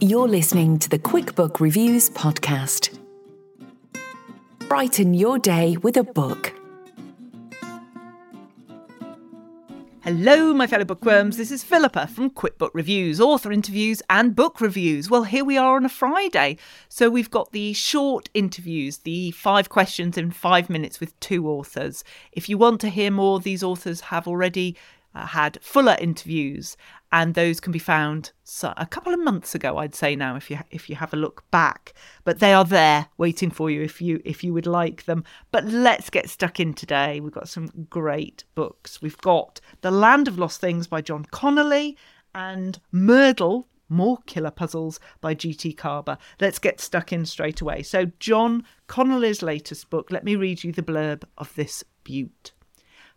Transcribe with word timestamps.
You're 0.00 0.28
listening 0.28 0.78
to 0.78 0.88
the 0.88 0.98
QuickBook 1.00 1.58
Reviews 1.58 2.08
podcast. 2.10 2.96
Brighten 4.68 5.12
your 5.12 5.40
day 5.40 5.76
with 5.76 5.96
a 5.96 6.04
book. 6.04 6.54
Hello, 10.02 10.54
my 10.54 10.68
fellow 10.68 10.84
bookworms. 10.84 11.36
This 11.36 11.50
is 11.50 11.64
Philippa 11.64 12.06
from 12.06 12.30
QuickBook 12.30 12.70
Reviews, 12.74 13.20
author 13.20 13.50
interviews 13.50 14.00
and 14.08 14.36
book 14.36 14.60
reviews. 14.60 15.10
Well, 15.10 15.24
here 15.24 15.44
we 15.44 15.58
are 15.58 15.74
on 15.74 15.84
a 15.84 15.88
Friday. 15.88 16.58
So 16.88 17.10
we've 17.10 17.30
got 17.30 17.50
the 17.50 17.72
short 17.72 18.30
interviews, 18.34 18.98
the 18.98 19.32
five 19.32 19.68
questions 19.68 20.16
in 20.16 20.30
five 20.30 20.70
minutes 20.70 21.00
with 21.00 21.18
two 21.18 21.48
authors. 21.48 22.04
If 22.30 22.48
you 22.48 22.56
want 22.56 22.80
to 22.82 22.88
hear 22.88 23.10
more, 23.10 23.40
these 23.40 23.64
authors 23.64 24.02
have 24.02 24.28
already 24.28 24.76
uh, 25.14 25.26
had 25.26 25.58
fuller 25.60 25.96
interviews, 26.00 26.76
and 27.10 27.34
those 27.34 27.60
can 27.60 27.72
be 27.72 27.78
found 27.78 28.32
a 28.62 28.86
couple 28.86 29.14
of 29.14 29.20
months 29.20 29.54
ago, 29.54 29.78
I'd 29.78 29.94
say 29.94 30.14
now, 30.14 30.36
if 30.36 30.50
you 30.50 30.58
if 30.70 30.90
you 30.90 30.96
have 30.96 31.14
a 31.14 31.18
look 31.18 31.50
back. 31.50 31.94
But 32.24 32.38
they 32.38 32.52
are 32.52 32.64
there 32.64 33.06
waiting 33.16 33.50
for 33.50 33.70
you 33.70 33.82
if 33.82 34.02
you 34.02 34.20
if 34.24 34.44
you 34.44 34.52
would 34.52 34.66
like 34.66 35.04
them. 35.04 35.24
But 35.50 35.64
let's 35.64 36.10
get 36.10 36.28
stuck 36.28 36.60
in 36.60 36.74
today. 36.74 37.20
We've 37.20 37.32
got 37.32 37.48
some 37.48 37.86
great 37.88 38.44
books. 38.54 39.00
We've 39.00 39.18
got 39.18 39.60
The 39.80 39.90
Land 39.90 40.28
of 40.28 40.38
Lost 40.38 40.60
Things 40.60 40.86
by 40.86 41.00
John 41.00 41.24
Connolly 41.30 41.96
and 42.34 42.78
Murdle. 42.92 43.68
More 43.90 44.18
killer 44.26 44.50
puzzles 44.50 45.00
by 45.22 45.32
G.T. 45.32 45.72
Karber. 45.72 46.18
Let's 46.42 46.58
get 46.58 46.78
stuck 46.78 47.10
in 47.10 47.24
straight 47.24 47.62
away. 47.62 47.82
So, 47.82 48.12
John 48.20 48.66
Connolly's 48.86 49.40
latest 49.40 49.88
book, 49.88 50.10
let 50.10 50.24
me 50.24 50.36
read 50.36 50.62
you 50.62 50.72
the 50.72 50.82
blurb 50.82 51.24
of 51.38 51.54
this 51.54 51.82
beaut. 52.04 52.52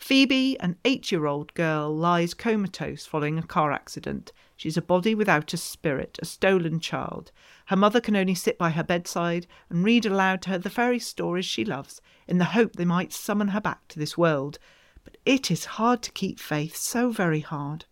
Phoebe, 0.01 0.59
an 0.59 0.77
eight 0.83 1.11
year 1.11 1.27
old 1.27 1.53
girl, 1.53 1.95
lies 1.95 2.33
comatose 2.33 3.05
following 3.05 3.37
a 3.37 3.43
car 3.43 3.71
accident. 3.71 4.31
She's 4.57 4.75
a 4.75 4.81
body 4.81 5.13
without 5.13 5.53
a 5.53 5.57
spirit, 5.57 6.17
a 6.19 6.25
stolen 6.25 6.79
child. 6.79 7.31
Her 7.67 7.75
mother 7.75 8.01
can 8.01 8.15
only 8.15 8.33
sit 8.33 8.57
by 8.57 8.71
her 8.71 8.83
bedside 8.83 9.45
and 9.69 9.83
read 9.83 10.07
aloud 10.07 10.41
to 10.41 10.49
her 10.49 10.57
the 10.57 10.71
fairy 10.71 10.97
stories 10.97 11.45
she 11.45 11.63
loves, 11.63 12.01
in 12.27 12.39
the 12.39 12.45
hope 12.45 12.73
they 12.73 12.83
might 12.83 13.13
summon 13.13 13.49
her 13.49 13.61
back 13.61 13.87
to 13.89 13.99
this 13.99 14.17
world. 14.17 14.57
But 15.03 15.17
it 15.23 15.51
is 15.51 15.65
hard 15.77 16.01
to 16.01 16.11
keep 16.11 16.39
faith, 16.39 16.75
so 16.75 17.11
very 17.11 17.41
hard. 17.41 17.85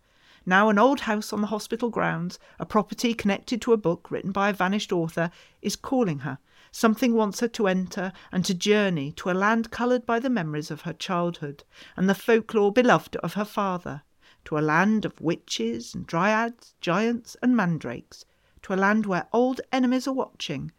Now, 0.44 0.68
an 0.68 0.80
old 0.80 1.02
house 1.02 1.32
on 1.32 1.42
the 1.42 1.46
hospital 1.46 1.90
grounds, 1.90 2.40
a 2.58 2.66
property 2.66 3.14
connected 3.14 3.62
to 3.62 3.72
a 3.72 3.76
book 3.76 4.10
written 4.10 4.32
by 4.32 4.50
a 4.50 4.54
vanished 4.54 4.90
author, 4.90 5.30
is 5.62 5.76
calling 5.76 6.18
her 6.20 6.38
Something 6.72 7.14
wants 7.14 7.40
her 7.40 7.48
to 7.48 7.66
enter 7.66 8.12
and 8.30 8.44
to 8.44 8.54
journey 8.54 9.12
to 9.12 9.30
a 9.30 9.32
land 9.32 9.70
coloured 9.70 10.06
by 10.06 10.20
the 10.20 10.30
memories 10.30 10.70
of 10.70 10.82
her 10.82 10.92
childhood 10.92 11.64
and 11.96 12.08
the 12.08 12.14
folklore 12.14 12.72
beloved 12.72 13.16
of 13.16 13.34
her 13.34 13.44
father, 13.44 14.02
to 14.44 14.56
a 14.56 14.60
land 14.60 15.04
of 15.04 15.20
witches 15.20 15.94
and 15.94 16.06
dryads, 16.06 16.74
giants 16.80 17.36
and 17.42 17.56
mandrakes, 17.56 18.24
to 18.62 18.72
a 18.72 18.76
land 18.76 19.06
where 19.06 19.28
old 19.32 19.60
enemies 19.72 20.06
are 20.06 20.14
watching 20.14 20.72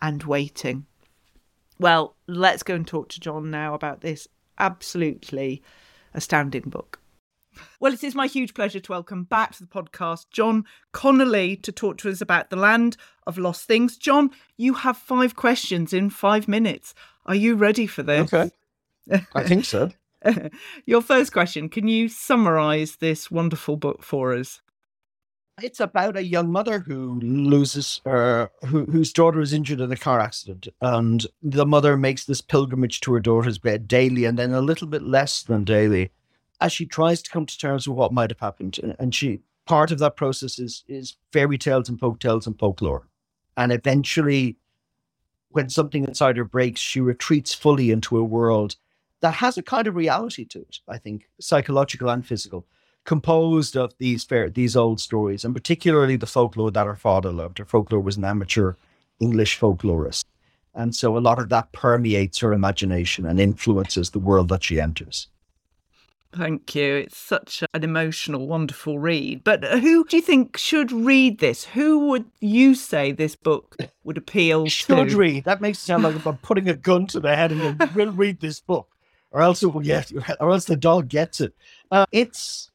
and 0.00 0.24
waiting. 0.24 0.86
Well, 1.78 2.16
let's 2.26 2.62
go 2.62 2.74
and 2.74 2.86
talk 2.86 3.08
to 3.10 3.20
John 3.20 3.50
now 3.50 3.74
about 3.74 4.00
this 4.00 4.26
absolutely 4.58 5.62
astounding 6.14 6.62
book. 6.62 7.00
Well, 7.80 7.92
it 7.92 8.04
is 8.04 8.14
my 8.14 8.26
huge 8.26 8.54
pleasure 8.54 8.80
to 8.80 8.92
welcome 8.92 9.24
back 9.24 9.52
to 9.52 9.60
the 9.60 9.68
podcast 9.68 10.26
John 10.30 10.64
Connolly 10.92 11.56
to 11.56 11.72
talk 11.72 11.98
to 11.98 12.10
us 12.10 12.20
about 12.20 12.50
the 12.50 12.56
land 12.56 12.96
of 13.26 13.38
lost 13.38 13.66
things. 13.66 13.96
John, 13.96 14.30
you 14.56 14.74
have 14.74 14.96
five 14.96 15.36
questions 15.36 15.92
in 15.92 16.10
five 16.10 16.48
minutes. 16.48 16.94
Are 17.26 17.34
you 17.34 17.54
ready 17.54 17.86
for 17.86 18.02
this? 18.02 18.32
Okay. 18.32 18.50
I 19.34 19.42
think 19.44 19.64
so. 19.64 19.90
Your 20.86 21.00
first 21.00 21.32
question 21.32 21.68
Can 21.68 21.88
you 21.88 22.08
summarize 22.08 22.96
this 22.96 23.30
wonderful 23.30 23.76
book 23.76 24.02
for 24.02 24.34
us? 24.34 24.60
It's 25.60 25.80
about 25.80 26.16
a 26.16 26.24
young 26.24 26.52
mother 26.52 26.78
who 26.78 27.18
loses 27.20 28.00
her, 28.04 28.50
who, 28.66 28.84
whose 28.84 29.12
daughter 29.12 29.40
is 29.40 29.52
injured 29.52 29.80
in 29.80 29.90
a 29.90 29.96
car 29.96 30.20
accident. 30.20 30.68
And 30.80 31.26
the 31.42 31.66
mother 31.66 31.96
makes 31.96 32.24
this 32.24 32.40
pilgrimage 32.40 33.00
to 33.00 33.12
her 33.14 33.20
daughter's 33.20 33.58
bed 33.58 33.88
daily 33.88 34.24
and 34.24 34.38
then 34.38 34.52
a 34.52 34.60
little 34.60 34.86
bit 34.86 35.02
less 35.02 35.42
than 35.42 35.64
daily 35.64 36.12
as 36.60 36.72
she 36.72 36.86
tries 36.86 37.22
to 37.22 37.30
come 37.30 37.46
to 37.46 37.58
terms 37.58 37.88
with 37.88 37.96
what 37.96 38.12
might 38.12 38.30
have 38.30 38.40
happened. 38.40 38.78
And 38.98 39.14
she 39.14 39.40
part 39.66 39.90
of 39.90 39.98
that 39.98 40.16
process 40.16 40.58
is 40.58 40.84
is 40.88 41.16
fairy 41.32 41.58
tales 41.58 41.88
and 41.88 42.00
folk 42.00 42.20
tales 42.20 42.46
and 42.46 42.58
folklore. 42.58 43.06
And 43.56 43.72
eventually, 43.72 44.56
when 45.50 45.68
something 45.68 46.04
inside 46.04 46.36
her 46.36 46.44
breaks, 46.44 46.80
she 46.80 47.00
retreats 47.00 47.54
fully 47.54 47.90
into 47.90 48.18
a 48.18 48.24
world 48.24 48.76
that 49.20 49.34
has 49.34 49.58
a 49.58 49.62
kind 49.62 49.86
of 49.86 49.96
reality 49.96 50.44
to 50.44 50.60
it, 50.60 50.78
I 50.86 50.98
think, 50.98 51.28
psychological 51.40 52.08
and 52.08 52.24
physical, 52.24 52.66
composed 53.04 53.76
of 53.76 53.94
these 53.98 54.22
fair, 54.22 54.48
these 54.48 54.76
old 54.76 55.00
stories, 55.00 55.44
and 55.44 55.54
particularly 55.54 56.16
the 56.16 56.26
folklore 56.26 56.70
that 56.70 56.86
her 56.86 56.94
father 56.94 57.32
loved. 57.32 57.58
Her 57.58 57.64
folklore 57.64 58.00
was 58.00 58.16
an 58.16 58.24
amateur 58.24 58.74
English 59.18 59.58
folklorist. 59.58 60.24
And 60.74 60.94
so 60.94 61.16
a 61.16 61.18
lot 61.18 61.40
of 61.40 61.48
that 61.48 61.72
permeates 61.72 62.38
her 62.38 62.52
imagination 62.52 63.26
and 63.26 63.40
influences 63.40 64.10
the 64.10 64.20
world 64.20 64.48
that 64.50 64.62
she 64.62 64.80
enters. 64.80 65.26
Thank 66.32 66.74
you. 66.74 66.96
It's 66.96 67.16
such 67.16 67.64
an 67.72 67.82
emotional, 67.82 68.46
wonderful 68.46 68.98
read. 68.98 69.44
But 69.44 69.64
who 69.64 70.04
do 70.04 70.16
you 70.16 70.22
think 70.22 70.58
should 70.58 70.92
read 70.92 71.38
this? 71.38 71.64
Who 71.64 72.08
would 72.08 72.26
you 72.40 72.74
say 72.74 73.12
this 73.12 73.34
book 73.34 73.76
would 74.04 74.18
appeal 74.18 74.66
should 74.68 75.08
to? 75.08 75.16
read. 75.16 75.44
That 75.44 75.60
makes 75.60 75.78
it 75.78 75.86
sound 75.86 76.02
like 76.02 76.26
I'm 76.26 76.36
putting 76.38 76.68
a 76.68 76.74
gun 76.74 77.06
to 77.08 77.20
the 77.20 77.34
head 77.34 77.52
and 77.52 77.78
going, 77.78 77.94
will 77.94 78.12
read 78.12 78.40
this 78.40 78.60
book, 78.60 78.88
or 79.30 79.40
else 79.40 79.62
it 79.62 79.68
will 79.68 79.80
get, 79.80 80.12
or 80.40 80.50
else 80.50 80.66
the 80.66 80.76
dog 80.76 81.08
gets 81.08 81.40
it. 81.40 81.54
Uh, 81.90 82.04
it's 82.12 82.70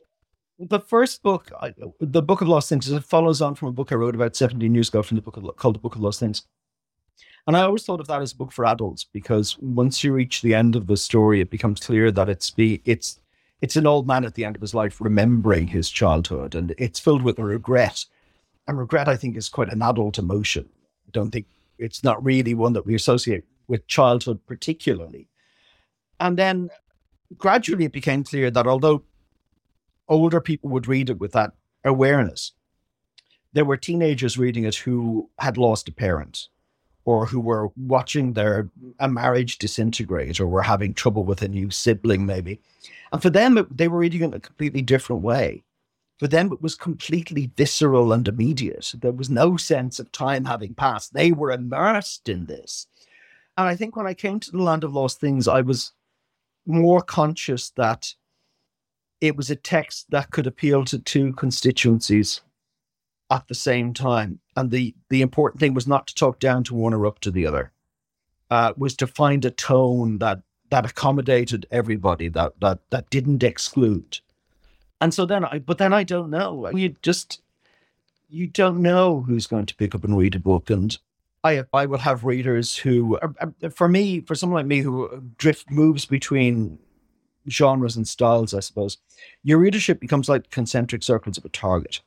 the 0.58 0.80
first 0.80 1.22
book, 1.22 1.52
the 2.00 2.22
Book 2.22 2.42
of 2.42 2.48
Lost 2.48 2.70
Things. 2.70 2.90
It 2.90 3.04
follows 3.04 3.42
on 3.42 3.54
from 3.54 3.68
a 3.68 3.74
book 3.74 3.92
I 3.92 3.96
wrote 3.96 4.16
about 4.16 4.36
17 4.36 4.74
years 4.74 4.90
ago 4.90 5.04
from 5.04 5.16
the 5.16 5.22
book 5.22 5.38
of, 5.38 5.56
called 5.58 5.76
the 5.76 5.80
Book 5.80 5.96
of 5.96 6.02
Lost 6.02 6.20
Things. 6.20 6.44
And 7.46 7.58
I 7.58 7.64
always 7.64 7.84
thought 7.84 8.00
of 8.00 8.08
that 8.08 8.22
as 8.22 8.32
a 8.32 8.38
book 8.38 8.52
for 8.52 8.66
adults 8.66 9.04
because 9.04 9.58
once 9.60 10.04
you 10.04 10.14
reach 10.14 10.42
the 10.42 10.56
end 10.56 10.76
of 10.76 10.88
the 10.88 10.96
story, 10.96 11.42
it 11.42 11.50
becomes 11.50 11.82
clear 11.82 12.10
that 12.10 12.30
it's 12.30 12.50
be 12.50 12.82
it's 12.86 13.20
it's 13.64 13.78
an 13.78 13.88
old 13.88 14.06
man 14.06 14.26
at 14.26 14.34
the 14.34 14.44
end 14.44 14.58
of 14.58 14.62
his 14.62 14.74
life 14.74 15.00
remembering 15.00 15.68
his 15.68 15.90
childhood, 15.90 16.54
and 16.54 16.76
it's 16.78 17.00
filled 17.00 17.22
with 17.22 17.40
regret. 17.40 18.04
And 18.68 18.78
regret, 18.78 19.08
I 19.08 19.16
think, 19.16 19.38
is 19.38 19.48
quite 19.48 19.72
an 19.72 19.82
adult 19.82 20.18
emotion. 20.18 20.68
I 21.08 21.12
don't 21.14 21.32
think 21.32 21.46
it's 21.78 22.04
not 22.04 22.22
really 22.22 22.54
one 22.54 22.74
that 22.74 22.86
we 22.86 22.94
associate 22.94 23.46
with 23.70 23.88
childhood, 23.88 24.42
particularly. 24.46 25.30
And 26.20 26.38
then 26.38 26.72
gradually 27.38 27.86
it 27.86 27.94
became 27.94 28.26
clear 28.26 28.52
that 28.52 28.68
although 28.68 29.04
older 30.10 30.42
people 30.42 30.70
would 30.72 30.90
read 30.90 31.10
it 31.10 31.20
with 31.20 31.32
that 31.32 31.54
awareness, 31.86 32.52
there 33.54 33.64
were 33.64 33.78
teenagers 33.78 34.38
reading 34.38 34.66
it 34.66 34.76
who 34.76 35.30
had 35.40 35.58
lost 35.58 35.88
a 35.88 35.94
parent 35.94 36.50
or 37.06 37.26
who 37.26 37.40
were 37.40 37.70
watching 37.76 38.34
their 38.34 38.70
a 39.00 39.10
marriage 39.10 39.58
disintegrate 39.58 40.40
or 40.40 40.48
were 40.48 40.62
having 40.62 40.94
trouble 40.94 41.24
with 41.24 41.42
a 41.42 41.48
new 41.48 41.70
sibling 41.70 42.26
maybe. 42.26 42.60
And 43.12 43.22
for 43.22 43.30
them 43.30 43.58
it, 43.58 43.78
they 43.78 43.88
were 43.88 44.00
reading 44.00 44.22
in 44.22 44.34
a 44.34 44.40
completely 44.40 44.82
different 44.82 45.22
way. 45.22 45.64
For 46.20 46.28
them 46.28 46.52
it 46.52 46.62
was 46.62 46.76
completely 46.76 47.52
visceral 47.56 48.14
and 48.14 48.28
immediate. 48.28 48.94
There 49.02 49.12
was 49.12 49.30
no 49.30 49.58
sense 49.58 50.00
of 50.00 50.12
time 50.12 50.46
having 50.46 50.74
passed. 50.74 51.14
They 51.14 51.32
were 51.32 51.52
immersed 51.52 52.30
in 52.30 52.46
this. 52.46 52.88
And 53.58 53.68
i 53.68 53.76
think 53.76 53.96
when 53.96 54.08
i 54.08 54.14
came 54.14 54.40
to 54.40 54.52
the 54.52 54.62
land 54.62 54.84
of 54.84 54.94
lost 54.94 55.20
things 55.20 55.48
i 55.48 55.62
was 55.62 55.92
more 56.66 57.02
conscious 57.02 57.70
that 57.72 58.16
it 59.22 59.36
was 59.36 59.50
a 59.50 59.56
text 59.56 60.10
that 60.10 60.32
could 60.32 60.48
appeal 60.48 60.84
to 60.86 61.00
two 61.00 61.34
constituencies 61.34 62.42
at 63.34 63.48
the 63.48 63.56
same 63.56 63.94
time. 63.94 64.40
And 64.56 64.70
the, 64.70 64.96
the 65.10 65.24
important 65.24 65.60
thing 65.60 65.74
was 65.74 65.88
not 65.88 66.06
to 66.08 66.16
talk 66.16 66.40
down 66.40 66.64
to 66.66 66.76
one 66.76 66.94
or 66.94 67.08
up 67.08 67.20
to 67.22 67.32
the 67.32 67.48
other, 67.48 67.72
uh, 68.52 68.74
was 68.78 68.96
to 68.98 69.08
find 69.08 69.44
a 69.44 69.52
tone 69.52 70.20
that 70.20 70.42
that 70.70 70.86
accommodated 70.86 71.68
everybody, 71.70 72.30
that 72.30 72.54
that 72.62 72.80
that 72.92 73.10
didn't 73.10 73.44
exclude. 73.44 74.20
And 75.02 75.14
so 75.14 75.26
then 75.26 75.44
I 75.46 75.60
but 75.60 75.80
then 75.80 75.94
I 75.94 76.04
don't 76.04 76.30
know. 76.30 76.70
You 76.70 76.96
just 77.02 77.42
you 78.30 78.48
don't 78.48 78.82
know 78.82 79.22
who's 79.22 79.48
going 79.48 79.66
to 79.66 79.76
pick 79.76 79.94
up 79.94 80.04
and 80.04 80.18
read 80.18 80.36
a 80.36 80.40
book. 80.40 80.70
And 80.70 80.98
I 81.44 81.64
I 81.74 81.86
will 81.88 82.00
have 82.00 82.24
readers 82.24 82.78
who 82.78 83.18
uh, 83.18 83.30
uh, 83.42 83.70
for 83.70 83.88
me, 83.88 84.22
for 84.22 84.36
someone 84.36 84.60
like 84.60 84.68
me 84.68 84.80
who 84.80 85.08
uh, 85.08 85.20
drift 85.38 85.70
moves 85.72 86.06
between 86.06 86.80
genres 87.50 87.96
and 87.96 88.08
styles, 88.08 88.54
I 88.54 88.60
suppose, 88.60 88.98
your 89.44 89.58
readership 89.58 90.00
becomes 90.00 90.30
like 90.30 90.50
concentric 90.50 91.04
circles 91.04 91.38
of 91.38 91.46
a 91.46 91.50
target. 91.50 92.02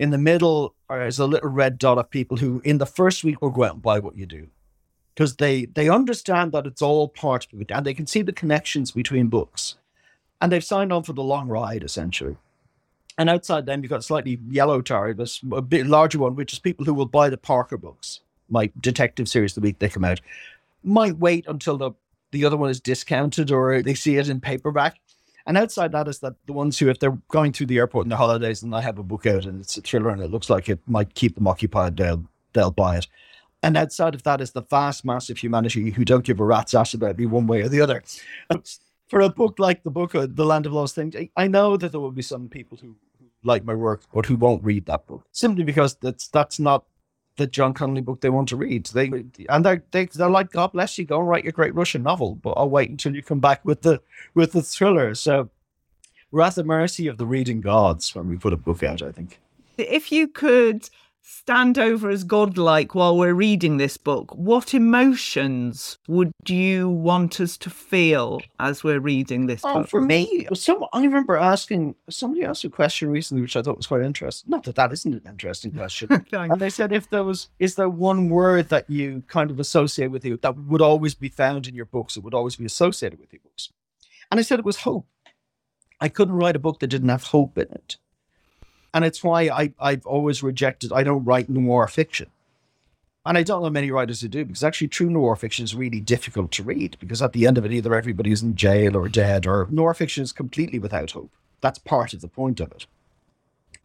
In 0.00 0.08
the 0.08 0.16
middle 0.16 0.74
uh, 0.90 1.00
is 1.00 1.18
a 1.18 1.26
little 1.26 1.50
red 1.50 1.76
dot 1.76 1.98
of 1.98 2.08
people 2.08 2.38
who, 2.38 2.62
in 2.64 2.78
the 2.78 2.86
first 2.86 3.22
week, 3.22 3.42
will 3.42 3.50
go 3.50 3.64
out 3.64 3.74
and 3.74 3.82
buy 3.82 3.98
what 3.98 4.16
you 4.16 4.24
do 4.24 4.48
because 5.14 5.36
they 5.36 5.66
they 5.66 5.90
understand 5.90 6.52
that 6.52 6.66
it's 6.66 6.80
all 6.80 7.06
part 7.06 7.46
of 7.52 7.60
it 7.60 7.70
and 7.70 7.84
they 7.84 7.92
can 7.92 8.06
see 8.06 8.22
the 8.22 8.32
connections 8.32 8.92
between 8.92 9.26
books, 9.26 9.74
and 10.40 10.50
they've 10.50 10.64
signed 10.64 10.90
on 10.90 11.02
for 11.02 11.12
the 11.12 11.22
long 11.22 11.48
ride 11.48 11.84
essentially. 11.84 12.38
And 13.18 13.28
outside 13.28 13.66
them, 13.66 13.82
you've 13.82 13.90
got 13.90 14.02
slightly 14.02 14.40
yellow 14.48 14.80
target, 14.80 15.38
a 15.52 15.60
bit 15.60 15.86
larger 15.86 16.18
one, 16.18 16.34
which 16.34 16.54
is 16.54 16.58
people 16.58 16.86
who 16.86 16.94
will 16.94 17.04
buy 17.04 17.28
the 17.28 17.36
Parker 17.36 17.76
books, 17.76 18.20
my 18.48 18.70
detective 18.80 19.28
series, 19.28 19.52
the 19.52 19.60
week 19.60 19.80
they 19.80 19.90
come 19.90 20.06
out. 20.06 20.22
Might 20.82 21.18
wait 21.18 21.44
until 21.46 21.76
the 21.76 21.90
the 22.30 22.46
other 22.46 22.56
one 22.56 22.70
is 22.70 22.80
discounted 22.80 23.50
or 23.50 23.82
they 23.82 23.92
see 23.92 24.16
it 24.16 24.30
in 24.30 24.40
paperback. 24.40 24.98
And 25.46 25.56
outside 25.56 25.92
that 25.92 26.08
is 26.08 26.20
that 26.20 26.34
the 26.46 26.52
ones 26.52 26.78
who, 26.78 26.88
if 26.88 26.98
they're 26.98 27.18
going 27.28 27.52
through 27.52 27.66
the 27.66 27.78
airport 27.78 28.06
in 28.06 28.10
the 28.10 28.16
holidays 28.16 28.62
and 28.62 28.74
I 28.74 28.80
have 28.80 28.98
a 28.98 29.02
book 29.02 29.26
out 29.26 29.44
and 29.44 29.60
it's 29.60 29.76
a 29.76 29.80
thriller 29.80 30.10
and 30.10 30.22
it 30.22 30.30
looks 30.30 30.50
like 30.50 30.68
it 30.68 30.80
might 30.86 31.14
keep 31.14 31.34
them 31.34 31.48
occupied, 31.48 31.96
they'll 31.96 32.24
they'll 32.52 32.70
buy 32.70 32.98
it. 32.98 33.06
And 33.62 33.76
outside 33.76 34.14
of 34.14 34.22
that 34.22 34.40
is 34.40 34.52
the 34.52 34.62
vast 34.62 35.04
mass 35.04 35.28
of 35.28 35.38
humanity 35.38 35.90
who 35.90 36.04
don't 36.04 36.24
give 36.24 36.40
a 36.40 36.44
rat's 36.44 36.74
ass 36.74 36.94
about 36.94 37.18
me 37.18 37.26
one 37.26 37.46
way 37.46 37.60
or 37.60 37.68
the 37.68 37.80
other. 37.80 38.02
For 39.08 39.20
a 39.20 39.28
book 39.28 39.58
like 39.58 39.82
the 39.82 39.90
book 39.90 40.12
The 40.12 40.44
Land 40.44 40.66
of 40.66 40.72
Lost 40.72 40.94
Things, 40.94 41.16
I 41.36 41.48
know 41.48 41.76
that 41.76 41.90
there 41.90 42.00
will 42.00 42.12
be 42.12 42.22
some 42.22 42.48
people 42.48 42.78
who, 42.80 42.94
who 43.18 43.26
like 43.42 43.64
my 43.64 43.74
work 43.74 44.02
but 44.14 44.26
who 44.26 44.36
won't 44.36 44.62
read 44.62 44.86
that 44.86 45.06
book 45.08 45.24
simply 45.32 45.64
because 45.64 45.96
that's 45.96 46.28
that's 46.28 46.60
not 46.60 46.84
the 47.40 47.46
John 47.46 47.72
Connolly 47.72 48.02
book 48.02 48.20
they 48.20 48.28
want 48.28 48.50
to 48.50 48.56
read. 48.56 48.86
They 48.86 49.10
and 49.48 49.64
they're 49.64 49.82
they, 49.92 50.04
they're 50.04 50.28
like, 50.28 50.52
God 50.52 50.72
bless 50.72 50.98
you, 50.98 51.06
go 51.06 51.18
and 51.18 51.28
write 51.28 51.42
your 51.42 51.54
great 51.54 51.74
Russian 51.74 52.02
novel, 52.02 52.34
but 52.34 52.50
I'll 52.50 52.68
wait 52.68 52.90
until 52.90 53.14
you 53.14 53.22
come 53.22 53.40
back 53.40 53.64
with 53.64 53.80
the 53.80 54.02
with 54.34 54.52
the 54.52 54.60
thriller. 54.62 55.14
So 55.14 55.48
we're 56.30 56.42
at 56.42 56.54
the 56.54 56.64
mercy 56.64 57.06
of 57.06 57.16
the 57.16 57.24
reading 57.24 57.62
gods 57.62 58.14
when 58.14 58.28
we 58.28 58.36
put 58.36 58.52
a 58.52 58.58
book 58.58 58.82
out. 58.82 59.00
I 59.00 59.10
think. 59.10 59.40
If 59.78 60.12
you 60.12 60.28
could 60.28 60.90
stand 61.30 61.78
over 61.78 62.10
as 62.10 62.24
godlike 62.24 62.94
while 62.94 63.16
we're 63.16 63.34
reading 63.34 63.76
this 63.76 63.96
book, 63.96 64.34
what 64.34 64.74
emotions 64.74 65.96
would 66.08 66.32
you 66.48 66.88
want 66.88 67.40
us 67.40 67.56
to 67.56 67.70
feel 67.70 68.40
as 68.58 68.82
we're 68.82 68.98
reading 68.98 69.46
this 69.46 69.60
oh, 69.64 69.74
book? 69.74 69.88
For 69.88 70.00
me, 70.00 70.48
some, 70.54 70.84
I 70.92 71.02
remember 71.02 71.36
asking 71.36 71.94
somebody 72.08 72.44
asked 72.44 72.64
a 72.64 72.68
question 72.68 73.10
recently, 73.10 73.42
which 73.42 73.56
I 73.56 73.62
thought 73.62 73.76
was 73.76 73.86
quite 73.86 74.02
interesting. 74.02 74.50
Not 74.50 74.64
that 74.64 74.74
that 74.74 74.92
isn't 74.92 75.14
an 75.14 75.22
interesting 75.24 75.70
question. 75.70 76.08
and 76.32 76.60
they 76.60 76.70
said, 76.70 76.92
if 76.92 77.08
there 77.10 77.22
was, 77.22 77.48
is 77.60 77.76
there 77.76 77.88
one 77.88 78.28
word 78.28 78.68
that 78.70 78.90
you 78.90 79.22
kind 79.28 79.52
of 79.52 79.60
associate 79.60 80.10
with 80.10 80.24
you 80.24 80.36
that 80.38 80.58
would 80.58 80.82
always 80.82 81.14
be 81.14 81.28
found 81.28 81.68
in 81.68 81.76
your 81.76 81.86
books, 81.86 82.16
it 82.16 82.24
would 82.24 82.34
always 82.34 82.56
be 82.56 82.64
associated 82.64 83.20
with 83.20 83.32
your 83.32 83.40
books? 83.40 83.70
And 84.32 84.40
I 84.40 84.42
said 84.42 84.58
it 84.58 84.64
was 84.64 84.78
hope. 84.78 85.06
I 86.00 86.08
couldn't 86.08 86.34
write 86.34 86.56
a 86.56 86.60
book 86.60 86.80
that 86.80 86.88
didn't 86.88 87.08
have 87.08 87.24
hope 87.24 87.56
in 87.56 87.70
it. 87.70 87.98
And 88.92 89.04
it's 89.04 89.22
why 89.22 89.42
I, 89.42 89.72
I've 89.78 90.06
always 90.06 90.42
rejected, 90.42 90.92
I 90.92 91.04
don't 91.04 91.24
write 91.24 91.48
noir 91.48 91.86
fiction. 91.86 92.30
And 93.24 93.36
I 93.36 93.42
don't 93.42 93.62
know 93.62 93.70
many 93.70 93.90
writers 93.90 94.22
who 94.22 94.28
do, 94.28 94.44
because 94.44 94.64
actually 94.64 94.88
true 94.88 95.10
noir 95.10 95.36
fiction 95.36 95.64
is 95.64 95.74
really 95.74 96.00
difficult 96.00 96.50
to 96.52 96.62
read, 96.62 96.96
because 96.98 97.20
at 97.20 97.32
the 97.32 97.46
end 97.46 97.58
of 97.58 97.64
it, 97.64 97.72
either 97.72 97.94
everybody's 97.94 98.42
in 98.42 98.56
jail 98.56 98.96
or 98.96 99.08
dead, 99.08 99.46
or 99.46 99.68
noir 99.70 99.94
fiction 99.94 100.22
is 100.22 100.32
completely 100.32 100.78
without 100.78 101.10
hope. 101.10 101.30
That's 101.60 101.78
part 101.78 102.14
of 102.14 102.22
the 102.22 102.28
point 102.28 102.60
of 102.60 102.72
it. 102.72 102.86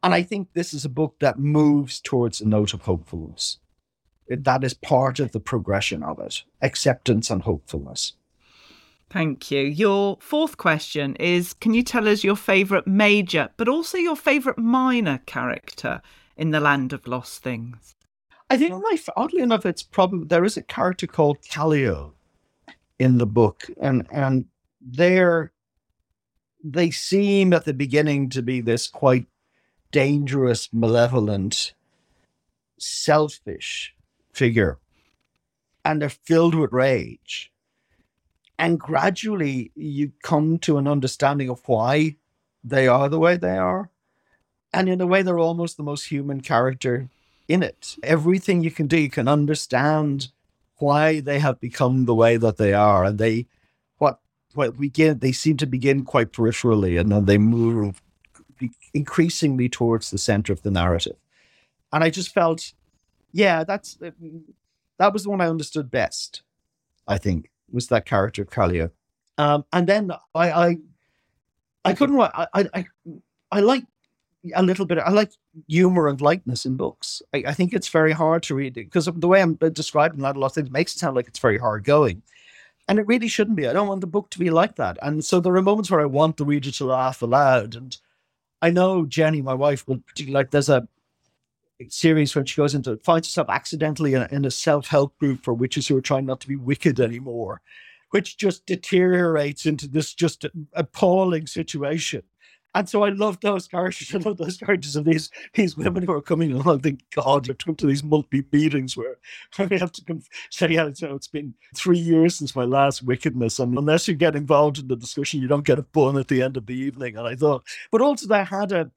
And 0.02 0.14
I 0.14 0.24
think 0.24 0.50
this 0.54 0.74
is 0.74 0.86
a 0.86 0.90
book 0.90 1.16
that 1.20 1.38
moves 1.40 2.00
towards 2.00 2.40
a 2.40 2.48
note 2.48 2.74
of 2.74 2.84
hopefulness. 2.84 3.60
That 4.30 4.64
is 4.64 4.74
part 4.74 5.20
of 5.20 5.34
the 5.34 5.40
progression 5.40 6.02
of 6.02 6.20
it 6.20 6.44
acceptance 6.62 7.30
and 7.30 7.42
hopefulness. 7.42 8.14
Thank 9.10 9.52
you. 9.52 9.62
Your 9.62 10.18
fourth 10.20 10.58
question 10.58 11.16
is 11.18 11.54
Can 11.54 11.74
you 11.74 11.84
tell 11.84 12.08
us 12.08 12.24
your 12.24 12.36
favourite 12.36 12.88
major, 12.88 13.50
but 13.58 13.68
also 13.68 13.98
your 13.98 14.16
favourite 14.16 14.58
minor 14.58 15.20
character 15.26 16.02
in 16.36 16.52
The 16.52 16.60
Land 16.60 16.92
of 16.92 17.08
Lost 17.08 17.42
Things? 17.42 17.96
I 18.50 18.58
think, 18.58 18.84
life, 18.92 19.10
oddly 19.16 19.42
enough, 19.42 19.66
it's 19.66 19.84
probably 19.84 20.28
there 20.28 20.44
is 20.44 20.58
a 20.58 20.62
character 20.62 21.08
called 21.08 21.38
Callio 21.50 22.14
in 23.00 23.18
the 23.18 23.26
book, 23.26 23.66
and 23.80 24.08
and 24.12 24.46
they're 24.82 25.52
they 26.64 26.92
seem 26.92 27.54
at 27.54 27.66
the 27.66 27.74
beginning 27.74 28.30
to 28.30 28.42
be 28.42 28.60
this 28.60 28.88
quite 28.88 29.28
dangerous, 29.92 30.70
malevolent, 30.74 31.74
selfish 32.78 33.96
figure, 34.34 34.80
and 35.84 36.02
they're 36.02 36.10
filled 36.10 36.56
with 36.56 36.72
rage 36.72 37.52
and 38.58 38.80
gradually 38.80 39.72
you 39.76 40.12
come 40.24 40.58
to 40.60 40.78
an 40.78 40.88
understanding 40.88 41.50
of 41.50 41.62
why 41.68 42.16
they 42.64 42.88
are 42.88 43.10
the 43.10 43.20
way 43.20 43.38
they 43.38 43.58
are. 43.58 43.90
And 44.74 44.90
in 44.90 45.02
a 45.02 45.08
way, 45.08 45.22
they're 45.22 45.40
almost 45.40 45.78
the 45.78 45.84
most 45.84 46.06
human 46.06 46.42
character 46.42 47.10
in 47.48 47.64
it. 47.64 47.96
Everything 48.04 48.64
you 48.64 48.72
can 48.72 48.88
do, 48.88 48.98
you 48.98 49.10
can 49.10 49.28
understand 49.28 50.30
why 50.78 51.20
they 51.20 51.40
have 51.40 51.60
become 51.60 52.06
the 52.06 52.16
way 52.16 52.38
that 52.38 52.58
they 52.58 52.74
are. 52.74 53.06
And 53.06 53.18
they, 53.18 53.48
what, 53.98 54.20
what 54.54 54.78
begin, 54.78 55.20
they 55.20 55.32
seem 55.32 55.58
to 55.58 55.66
begin 55.66 56.04
quite 56.04 56.34
peripherally 56.34 57.00
and 57.00 57.12
then 57.12 57.26
they 57.26 57.38
move 57.38 58.02
increasingly 58.94 59.70
towards 59.70 60.12
the 60.12 60.18
center 60.18 60.52
of 60.52 60.62
the 60.64 60.72
narrative. 60.72 61.18
And 61.94 62.04
I 62.04 62.10
just 62.10 62.34
felt, 62.34 62.74
yeah, 63.32 63.64
that's, 63.64 63.98
that 64.98 65.14
was 65.14 65.24
the 65.24 65.30
one 65.30 65.40
I 65.40 65.48
understood 65.48 65.92
best, 65.92 66.42
I 67.08 67.18
think 67.18 67.50
was 67.76 67.88
that 67.88 68.06
character 68.06 68.42
of 68.42 68.50
Callio. 68.50 68.90
Um, 69.38 69.66
and 69.74 69.86
then 69.86 70.12
I, 70.34 70.52
I, 70.52 70.78
I 71.84 71.94
couldn't 71.94 72.16
write. 72.16 72.32
I, 72.34 72.48
I, 72.74 72.86
I 73.52 73.60
like 73.60 73.84
a 74.54 74.64
little 74.64 74.86
bit. 74.86 74.98
I 74.98 75.12
like 75.12 75.32
humor 75.68 76.08
and 76.08 76.20
lightness 76.22 76.66
in 76.66 76.78
books. 76.78 77.22
I, 77.34 77.44
I 77.48 77.54
think 77.54 77.74
it's 77.74 77.90
very 77.90 78.14
hard 78.14 78.44
to 78.44 78.56
read 78.56 78.74
because 78.74 79.06
the 79.06 79.28
way 79.28 79.42
I'm 79.42 79.56
describing 79.56 80.22
that, 80.22 80.36
a 80.36 80.40
lot 80.40 80.48
of 80.48 80.54
things 80.54 80.72
makes 80.72 80.96
it 80.96 81.00
sound 81.00 81.16
like 81.16 81.28
it's 81.28 81.40
very 81.40 81.58
hard 81.58 81.84
going, 81.84 82.24
and 82.88 82.98
it 82.98 83.08
really 83.08 83.28
shouldn't 83.28 83.58
be. 83.58 83.68
I 83.68 83.74
don't 83.74 83.88
want 83.88 84.02
the 84.02 84.08
book 84.08 84.30
to 84.32 84.40
be 84.40 84.50
like 84.50 84.76
that. 84.76 84.98
And 85.02 85.24
so 85.24 85.40
there 85.40 85.56
are 85.56 85.62
moments 85.62 85.92
where 85.92 86.02
I 86.02 86.06
want 86.06 86.38
the 86.38 86.46
reader 86.46 86.72
to 86.72 86.86
laugh 86.86 87.22
aloud. 87.22 87.76
And 87.76 87.98
I 88.62 88.70
know 88.72 89.06
Jenny, 89.06 89.42
my 89.42 89.54
wife, 89.54 89.88
will 89.88 90.02
like. 90.28 90.52
There's 90.52 90.70
a 90.70 90.88
Ceres 91.90 92.36
when 92.36 92.46
she 92.46 92.56
goes 92.56 92.76
into 92.76 92.98
finds 93.04 93.28
herself 93.28 93.50
accidentally 93.50 94.14
in 94.14 94.22
a, 94.22 94.28
in 94.32 94.46
a 94.46 94.52
self-help 94.52 95.18
group 95.18 95.44
for 95.44 95.54
witches 95.54 95.88
who 95.88 95.98
are 95.98 96.02
trying 96.02 96.26
not 96.26 96.40
to 96.42 96.48
be 96.48 96.56
wicked 96.56 97.00
anymore 97.00 97.62
which 98.12 98.38
just 98.38 98.66
deteriorates 98.66 99.66
into 99.66 99.88
this 99.88 100.14
just 100.14 100.46
appalling 100.74 101.48
situation 101.48 102.24
and 102.76 102.90
so 102.90 103.04
I 103.04 103.10
love 103.10 103.40
those 103.40 103.68
characters. 103.68 104.12
I 104.14 104.18
love 104.18 104.38
those 104.38 104.58
characters 104.58 104.96
of 104.98 105.06
these 105.06 105.32
these 105.54 105.78
women 105.78 106.04
who 106.04 106.12
are 106.12 106.22
coming 106.22 106.52
along. 106.52 106.82
Thank 106.82 107.00
God, 107.16 107.46
to 107.46 107.54
come 107.56 107.76
to 107.76 107.88
these 107.88 108.04
multi 108.04 108.44
meetings 108.52 108.96
where 108.98 109.16
I 109.58 109.68
have 109.78 109.94
to 109.94 110.20
say, 110.52 110.72
yeah, 110.72 110.92
so 110.94 111.16
it's 111.16 111.30
been 111.30 111.56
three 111.74 111.98
years 111.98 112.36
since 112.36 112.56
my 112.56 112.66
last 112.66 113.02
wickedness, 113.02 113.60
and 113.60 113.78
unless 113.78 114.08
you 114.08 114.14
get 114.14 114.36
involved 114.36 114.78
in 114.78 114.90
the 114.90 114.98
discussion, 114.98 115.42
you 115.42 115.48
don't 115.48 115.66
get 115.66 115.80
a 115.80 115.84
bun 115.84 116.18
at 116.18 116.28
the 116.28 116.44
end 116.44 116.58
of 116.58 116.66
the 116.66 116.76
evening. 116.76 117.18
And 117.18 117.26
I 117.26 117.36
thought, 117.36 117.64
but 117.92 118.02
also 118.02 118.28
they 118.28 118.44
had 118.44 118.74
a 118.74 118.92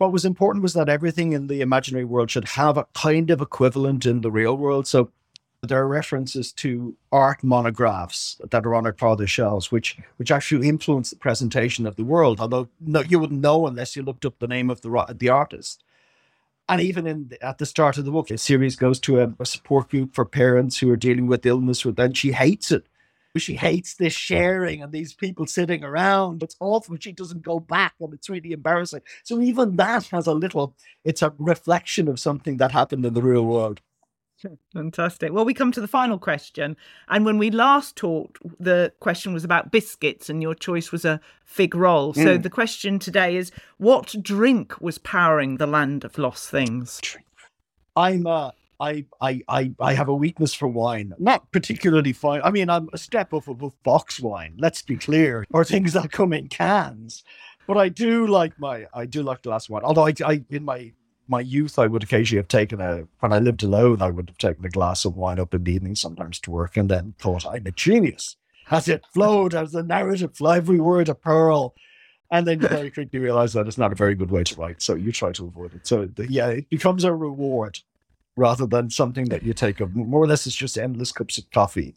what 0.00 0.12
was 0.12 0.24
important 0.24 0.62
was 0.62 0.72
that 0.72 0.88
everything 0.88 1.32
in 1.32 1.46
the 1.48 1.60
imaginary 1.60 2.06
world 2.06 2.30
should 2.30 2.48
have 2.48 2.78
a 2.78 2.86
kind 2.94 3.30
of 3.30 3.42
equivalent 3.42 4.06
in 4.06 4.22
the 4.22 4.30
real 4.30 4.56
world. 4.56 4.86
So 4.86 5.10
there 5.62 5.78
are 5.78 5.86
references 5.86 6.52
to 6.52 6.96
art 7.12 7.44
monographs 7.44 8.40
that 8.50 8.64
are 8.64 8.74
on 8.74 8.86
our 8.86 8.94
father's 8.94 9.30
shelves, 9.30 9.70
which 9.70 9.98
which 10.16 10.30
actually 10.30 10.66
influence 10.66 11.10
the 11.10 11.16
presentation 11.16 11.86
of 11.86 11.96
the 11.96 12.04
world. 12.04 12.40
Although 12.40 12.70
no, 12.80 13.02
you 13.02 13.18
wouldn't 13.18 13.42
know 13.42 13.66
unless 13.66 13.94
you 13.94 14.02
looked 14.02 14.24
up 14.24 14.38
the 14.38 14.48
name 14.48 14.70
of 14.70 14.80
the 14.80 15.14
the 15.18 15.28
artist. 15.28 15.84
And 16.66 16.80
even 16.80 17.06
in 17.06 17.32
at 17.42 17.58
the 17.58 17.66
start 17.66 17.98
of 17.98 18.06
the 18.06 18.10
book, 18.10 18.28
the 18.28 18.38
Ceres 18.38 18.76
goes 18.76 18.98
to 19.00 19.20
a, 19.20 19.34
a 19.38 19.44
support 19.44 19.90
group 19.90 20.14
for 20.14 20.24
parents 20.24 20.78
who 20.78 20.90
are 20.90 20.96
dealing 20.96 21.26
with 21.26 21.44
illness, 21.44 21.84
and 21.84 21.96
then 21.96 22.14
she 22.14 22.32
hates 22.32 22.72
it 22.72 22.86
she 23.38 23.54
hates 23.54 23.94
this 23.94 24.12
sharing 24.12 24.82
and 24.82 24.92
these 24.92 25.14
people 25.14 25.46
sitting 25.46 25.84
around. 25.84 26.42
It's 26.42 26.56
awful. 26.58 26.96
She 26.98 27.12
doesn't 27.12 27.42
go 27.42 27.60
back 27.60 27.94
and 28.00 28.12
it's 28.12 28.28
really 28.28 28.52
embarrassing. 28.52 29.02
So 29.22 29.40
even 29.40 29.76
that 29.76 30.06
has 30.08 30.26
a 30.26 30.34
little, 30.34 30.74
it's 31.04 31.22
a 31.22 31.32
reflection 31.38 32.08
of 32.08 32.18
something 32.18 32.56
that 32.56 32.72
happened 32.72 33.06
in 33.06 33.14
the 33.14 33.22
real 33.22 33.44
world. 33.44 33.80
Fantastic. 34.72 35.32
Well, 35.32 35.44
we 35.44 35.54
come 35.54 35.70
to 35.72 35.80
the 35.80 35.86
final 35.86 36.18
question. 36.18 36.76
And 37.08 37.24
when 37.24 37.38
we 37.38 37.50
last 37.50 37.94
talked, 37.94 38.38
the 38.58 38.92
question 39.00 39.32
was 39.32 39.44
about 39.44 39.70
biscuits, 39.70 40.30
and 40.30 40.42
your 40.42 40.54
choice 40.54 40.90
was 40.90 41.04
a 41.04 41.20
fig 41.44 41.74
roll. 41.74 42.14
So 42.14 42.38
Mm. 42.38 42.42
the 42.42 42.50
question 42.50 42.98
today 42.98 43.36
is 43.36 43.52
what 43.76 44.14
drink 44.22 44.80
was 44.80 44.98
powering 44.98 45.58
the 45.58 45.66
land 45.66 46.04
of 46.04 46.18
lost 46.18 46.50
things? 46.50 47.00
I'm 47.96 48.26
uh, 48.26 48.50
I, 48.80 49.04
I, 49.20 49.42
I, 49.46 49.72
I 49.78 49.92
have 49.92 50.08
a 50.08 50.14
weakness 50.14 50.54
for 50.54 50.66
wine. 50.66 51.12
Not 51.18 51.52
particularly 51.52 52.12
fine. 52.14 52.40
I 52.42 52.50
mean, 52.50 52.70
I'm 52.70 52.88
a 52.92 52.98
step 52.98 53.34
up 53.34 53.46
above 53.46 53.80
box 53.82 54.18
wine. 54.18 54.54
Let's 54.58 54.80
be 54.82 54.96
clear, 54.96 55.44
or 55.52 55.64
things 55.64 55.92
that 55.92 56.10
come 56.10 56.32
in 56.32 56.48
cans. 56.48 57.22
But 57.66 57.76
I 57.76 57.90
do 57.90 58.26
like 58.26 58.58
my, 58.58 58.86
I 58.94 59.04
do 59.04 59.22
like 59.22 59.42
glass 59.42 59.68
wine. 59.68 59.82
Although 59.84 60.06
I, 60.06 60.14
I, 60.24 60.44
in 60.50 60.64
my 60.64 60.92
my 61.28 61.40
youth, 61.40 61.78
I 61.78 61.86
would 61.86 62.02
occasionally 62.02 62.40
have 62.40 62.48
taken 62.48 62.80
a. 62.80 63.06
When 63.20 63.32
I 63.32 63.38
lived 63.38 63.62
alone, 63.62 64.02
I 64.02 64.10
would 64.10 64.30
have 64.30 64.38
taken 64.38 64.64
a 64.64 64.70
glass 64.70 65.04
of 65.04 65.16
wine 65.16 65.38
up 65.38 65.54
in 65.54 65.62
the 65.62 65.72
evening, 65.72 65.94
sometimes 65.94 66.40
to 66.40 66.50
work, 66.50 66.76
and 66.76 66.88
then 66.88 67.14
thought 67.18 67.46
I'm 67.46 67.66
a 67.66 67.70
genius. 67.70 68.36
As 68.70 68.88
it 68.88 69.04
flowed, 69.12 69.54
as 69.54 69.72
the 69.72 69.82
narrative, 69.82 70.36
flow, 70.36 70.52
every 70.52 70.80
word 70.80 71.08
a 71.08 71.14
pearl. 71.14 71.74
And 72.32 72.46
then 72.46 72.60
you 72.60 72.68
very 72.68 72.90
quickly 72.92 73.18
realize 73.18 73.52
that 73.52 73.66
it's 73.66 73.78
not 73.78 73.92
a 73.92 73.96
very 73.96 74.14
good 74.14 74.30
way 74.30 74.44
to 74.44 74.60
write. 74.60 74.82
So 74.82 74.94
you 74.94 75.12
try 75.12 75.32
to 75.32 75.46
avoid 75.46 75.74
it. 75.74 75.86
So 75.86 76.06
the, 76.06 76.30
yeah, 76.30 76.48
it 76.48 76.70
becomes 76.70 77.04
a 77.04 77.12
reward 77.12 77.80
rather 78.40 78.66
than 78.66 78.90
something 78.90 79.26
that 79.26 79.42
you 79.42 79.52
take 79.52 79.80
of. 79.80 79.94
More 79.94 80.22
or 80.22 80.26
less, 80.26 80.46
it's 80.46 80.56
just 80.56 80.78
endless 80.78 81.12
cups 81.12 81.36
of 81.38 81.48
coffee. 81.50 81.94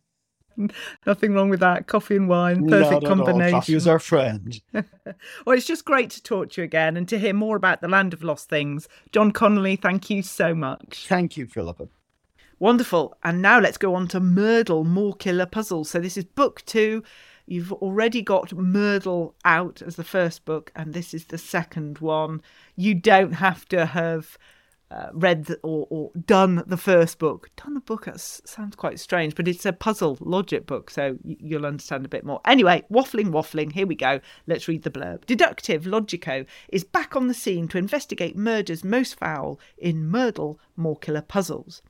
Nothing 1.06 1.34
wrong 1.34 1.50
with 1.50 1.62
that. 1.62 1.88
Coffee 1.88 2.18
and 2.18 2.28
wine, 2.28 2.68
perfect 2.68 3.04
at 3.04 3.10
combination. 3.10 3.52
Coffee 3.52 3.76
is 3.76 3.88
our 3.88 4.00
friend. 4.00 4.62
Well, 5.46 5.58
it's 5.58 5.68
just 5.68 5.84
great 5.86 6.10
to 6.12 6.24
talk 6.24 6.52
to 6.52 6.62
you 6.62 6.66
again 6.66 6.96
and 6.96 7.08
to 7.10 7.20
hear 7.20 7.34
more 7.34 7.58
about 7.58 7.82
the 7.82 7.88
land 7.88 8.14
of 8.14 8.24
lost 8.24 8.50
things. 8.50 8.88
John 9.12 9.32
Connolly, 9.32 9.76
thank 9.76 10.10
you 10.10 10.22
so 10.22 10.56
much. 10.56 11.06
Thank 11.08 11.36
you, 11.36 11.46
Philippa. 11.46 11.90
Wonderful. 12.58 13.16
And 13.24 13.42
now 13.42 13.60
let's 13.60 13.78
go 13.78 13.94
on 13.96 14.08
to 14.10 14.20
Murdle 14.20 14.86
More 14.86 15.14
Killer 15.14 15.46
Puzzles. 15.46 15.90
So 15.90 16.00
this 16.00 16.18
is 16.18 16.24
book 16.24 16.64
two. 16.66 17.04
You've 17.46 17.74
already 17.74 18.22
got 18.22 18.54
Murdle 18.54 19.36
out 19.44 19.82
as 19.82 19.98
the 19.98 20.04
first 20.04 20.46
book, 20.46 20.72
and 20.76 20.94
this 20.94 21.14
is 21.14 21.26
the 21.26 21.38
second 21.38 22.00
one. 22.00 22.42
You 22.76 22.96
don't 22.96 23.34
have 23.34 23.68
to 23.70 23.86
have 23.88 24.38
uh, 24.94 25.10
read 25.14 25.46
the, 25.46 25.60
or, 25.64 25.88
or 25.90 26.12
done 26.26 26.64
the 26.68 26.78
first 26.78 27.18
book. 27.18 27.50
Done 27.56 27.74
the 27.74 27.80
book 27.80 28.06
that 28.06 28.20
sounds 28.20 28.76
quite 28.76 29.00
strange, 29.00 29.36
but 29.36 29.48
it's 29.48 29.66
a 29.66 29.74
puzzle 29.74 30.18
logic 30.20 30.66
book, 30.68 30.92
so 30.92 31.18
you'll 31.24 31.66
understand 31.66 32.06
a 32.06 32.10
bit 32.10 32.24
more. 32.24 32.42
Anyway, 32.46 32.84
waffling, 32.92 33.30
waffling. 33.32 33.72
Here 33.72 33.88
we 33.88 33.96
go. 33.96 34.20
Let's 34.46 34.68
read 34.68 34.84
the 34.84 34.92
blurb. 34.92 35.26
Deductive 35.26 35.84
Logico 35.84 36.46
is 36.70 36.84
back 36.84 37.16
on 37.16 37.28
the 37.28 37.34
scene 37.34 37.68
to 37.70 37.78
investigate 37.78 38.38
murders 38.38 38.84
most 38.84 39.16
foul 39.16 39.60
in 39.78 40.10
Murdle 40.10 40.60
More 40.76 40.98
Killer 40.98 41.22
Puzzles. 41.22 41.82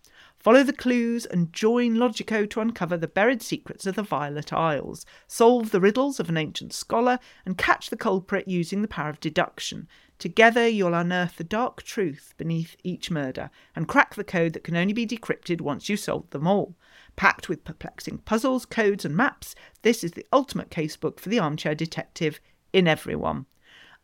Follow 0.43 0.61
the 0.61 0.73
clues 0.73 1.25
and 1.25 1.53
join 1.53 1.95
Logico 1.95 2.45
to 2.49 2.59
uncover 2.59 2.97
the 2.97 3.07
buried 3.07 3.41
secrets 3.41 3.85
of 3.85 3.95
the 3.95 4.03
Violet 4.03 4.51
Isles, 4.51 5.05
solve 5.25 5.71
the 5.71 5.79
riddles 5.79 6.19
of 6.19 6.27
an 6.27 6.35
ancient 6.35 6.73
scholar, 6.73 7.17
and 7.45 7.57
catch 7.57 7.89
the 7.89 7.95
culprit 7.95 8.45
using 8.45 8.81
the 8.81 8.89
power 8.89 9.09
of 9.09 9.21
deduction. 9.21 9.87
Together, 10.19 10.67
you'll 10.67 10.95
unearth 10.95 11.37
the 11.37 11.45
dark 11.45 11.81
truth 11.83 12.33
beneath 12.35 12.75
each 12.83 13.09
murder 13.09 13.51
and 13.73 13.87
crack 13.87 14.15
the 14.15 14.23
code 14.25 14.51
that 14.51 14.65
can 14.65 14.75
only 14.75 14.91
be 14.91 15.07
decrypted 15.07 15.61
once 15.61 15.87
you've 15.87 16.01
solved 16.01 16.31
them 16.31 16.45
all. 16.45 16.75
Packed 17.15 17.47
with 17.47 17.63
perplexing 17.63 18.17
puzzles, 18.17 18.65
codes, 18.65 19.05
and 19.05 19.15
maps, 19.15 19.55
this 19.81 20.03
is 20.03 20.11
the 20.11 20.27
ultimate 20.33 20.69
casebook 20.69 21.21
for 21.21 21.29
the 21.29 21.39
armchair 21.39 21.73
detective 21.73 22.41
in 22.73 22.85
everyone. 22.85 23.45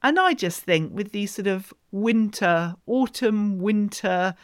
And 0.01 0.17
I 0.17 0.35
just 0.35 0.61
think 0.61 0.93
with 0.93 1.11
these 1.11 1.31
sort 1.35 1.47
of 1.47 1.73
winter, 1.91 2.75
autumn, 2.85 3.59
winter 3.59 4.35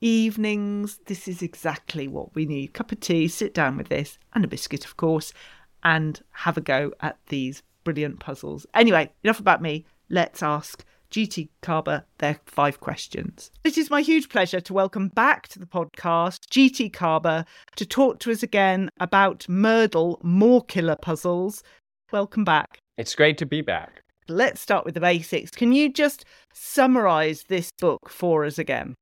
evenings, 0.00 1.00
this 1.06 1.28
is 1.28 1.42
exactly 1.42 2.08
what 2.08 2.34
we 2.34 2.46
need. 2.46 2.72
Cup 2.72 2.92
of 2.92 3.00
tea, 3.00 3.28
sit 3.28 3.54
down 3.54 3.76
with 3.76 3.88
this, 3.88 4.18
and 4.34 4.44
a 4.44 4.48
biscuit, 4.48 4.84
of 4.84 4.96
course, 4.96 5.32
and 5.82 6.20
have 6.30 6.56
a 6.56 6.60
go 6.62 6.92
at 7.00 7.18
these 7.28 7.62
brilliant 7.84 8.20
puzzles. 8.20 8.66
Anyway, 8.74 9.12
enough 9.24 9.40
about 9.40 9.62
me. 9.62 9.84
Let's 10.08 10.42
ask 10.42 10.84
GT 11.10 11.48
Karber 11.62 12.04
their 12.18 12.38
five 12.46 12.80
questions. 12.80 13.50
It 13.64 13.76
is 13.76 13.90
my 13.90 14.00
huge 14.00 14.28
pleasure 14.28 14.60
to 14.60 14.72
welcome 14.72 15.08
back 15.08 15.48
to 15.48 15.58
the 15.58 15.66
podcast 15.66 16.46
GT 16.50 16.90
Karber 16.92 17.44
to 17.76 17.86
talk 17.86 18.20
to 18.20 18.30
us 18.30 18.42
again 18.42 18.90
about 19.00 19.48
Murdle 19.48 20.20
More 20.22 20.64
Killer 20.64 20.96
Puzzles. 20.96 21.62
Welcome 22.12 22.44
back. 22.44 22.78
It's 22.96 23.14
great 23.14 23.38
to 23.38 23.46
be 23.46 23.60
back. 23.60 24.02
Let's 24.28 24.60
start 24.60 24.84
with 24.84 24.94
the 24.94 25.00
basics. 25.00 25.50
Can 25.50 25.72
you 25.72 25.92
just 25.92 26.24
summarize 26.52 27.44
this 27.48 27.70
book 27.80 28.08
for 28.08 28.44
us 28.44 28.58
again? 28.58 28.94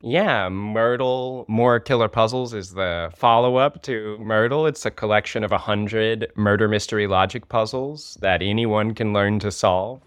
Yeah, 0.00 0.48
Murdle 0.48 1.44
More 1.48 1.80
Killer 1.80 2.06
Puzzles 2.06 2.54
is 2.54 2.74
the 2.74 3.10
follow 3.16 3.56
up 3.56 3.82
to 3.82 4.16
Murdle. 4.20 4.68
It's 4.68 4.86
a 4.86 4.92
collection 4.92 5.42
of 5.42 5.50
100 5.50 6.30
murder 6.36 6.68
mystery 6.68 7.08
logic 7.08 7.48
puzzles 7.48 8.16
that 8.20 8.40
anyone 8.40 8.94
can 8.94 9.12
learn 9.12 9.40
to 9.40 9.50
solve. 9.50 10.00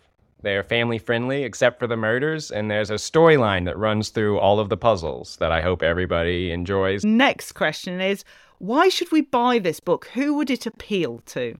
They're 0.43 0.63
family 0.63 0.98
friendly 0.98 1.43
except 1.43 1.77
for 1.77 1.88
the 1.88 1.98
murders, 1.98 2.51
and 2.51 2.71
there's 2.71 2.89
a 2.89 2.95
storyline 2.95 3.65
that 3.65 3.77
runs 3.77 4.10
through 4.10 4.39
all 4.39 4.62
of 4.62 4.69
the 4.69 4.77
puzzles 4.77 5.36
that 5.38 5.51
I 5.51 5.60
hope 5.62 5.83
everybody 5.83 6.51
enjoys. 6.51 7.03
Next 7.03 7.51
question 7.51 8.00
is 8.00 8.24
why 8.60 8.88
should 8.88 9.12
we 9.12 9.19
buy 9.19 9.60
this 9.60 9.81
book? 9.81 10.07
Who 10.13 10.36
would 10.36 10.50
it 10.50 10.65
appeal 10.65 11.19
to? 11.27 11.57